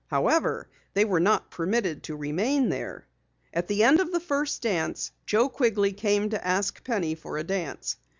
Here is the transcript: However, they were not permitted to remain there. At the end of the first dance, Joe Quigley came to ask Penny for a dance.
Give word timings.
However, 0.07 0.67
they 0.95 1.05
were 1.05 1.19
not 1.19 1.51
permitted 1.51 2.01
to 2.05 2.15
remain 2.15 2.69
there. 2.69 3.05
At 3.53 3.67
the 3.67 3.83
end 3.83 3.99
of 3.99 4.11
the 4.11 4.19
first 4.19 4.63
dance, 4.63 5.11
Joe 5.27 5.47
Quigley 5.47 5.93
came 5.93 6.31
to 6.31 6.43
ask 6.43 6.83
Penny 6.83 7.13
for 7.13 7.37
a 7.37 7.43
dance. 7.43 7.97